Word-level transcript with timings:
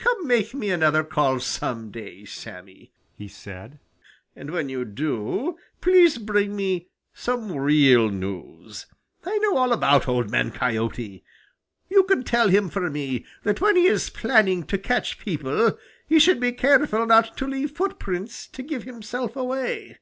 "Come 0.00 0.26
make 0.26 0.52
me 0.52 0.70
another 0.72 1.04
call 1.04 1.38
some 1.38 1.92
day, 1.92 2.24
Sammy!" 2.24 2.90
he 3.14 3.28
said. 3.28 3.78
"And 4.34 4.50
when 4.50 4.68
you 4.68 4.84
do, 4.84 5.58
please 5.80 6.18
bring 6.18 6.86
some 7.14 7.52
real 7.52 8.08
news. 8.10 8.86
I 9.24 9.38
know 9.38 9.56
all 9.56 9.72
about 9.72 10.08
Old 10.08 10.28
Man 10.28 10.50
Coyote. 10.50 11.22
You 11.88 12.02
can 12.02 12.24
tell 12.24 12.48
him 12.48 12.68
for 12.68 12.90
me 12.90 13.24
that 13.44 13.60
when 13.60 13.76
he 13.76 13.86
is 13.86 14.10
planning 14.10 14.64
to 14.64 14.76
catch 14.76 15.20
people 15.20 15.78
he 16.08 16.18
should 16.18 16.40
be 16.40 16.50
careful 16.50 17.06
not 17.06 17.36
to 17.36 17.46
leave 17.46 17.70
footprints 17.70 18.48
to 18.48 18.64
give 18.64 18.82
himself 18.82 19.36
away." 19.36 20.00